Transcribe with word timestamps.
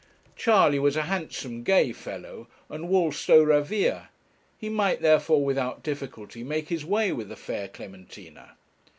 Charley 0.35 0.79
was 0.79 0.95
a 0.95 1.03
handsome 1.03 1.61
gay 1.61 1.91
fellow, 1.93 2.47
and 2.69 2.89
waltzed 2.89 3.29
au 3.29 3.43
ravir; 3.43 4.09
he 4.57 4.67
might, 4.67 5.03
therefore, 5.03 5.45
without 5.45 5.83
difficulty, 5.83 6.43
make 6.43 6.69
his 6.69 6.83
way 6.83 7.11
with 7.11 7.29
the 7.29 7.35
fair 7.35 7.67
Clementina. 7.67 8.55